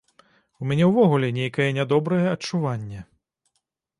У 0.63 0.69
мяне 0.71 0.85
ўвогуле 0.91 1.27
нейкае 1.39 1.69
нядобрае 1.77 2.23
адчуванне. 2.31 3.05